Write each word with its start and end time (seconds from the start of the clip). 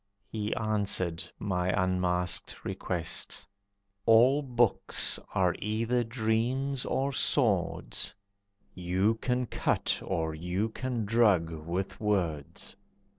He 0.31 0.51
answered 0.55 1.29
my 1.37 1.67
unasked 1.69 2.65
request: 2.65 3.45
"All 4.07 4.41
books 4.41 5.19
are 5.35 5.55
either 5.59 6.03
dreams 6.03 6.85
or 6.85 7.13
swords, 7.13 8.15
You 8.73 9.13
can 9.13 9.45
cut, 9.45 10.01
or 10.03 10.33
you 10.33 10.69
can 10.69 11.05
drug, 11.05 11.51
with 11.51 11.99
words. 12.01 12.75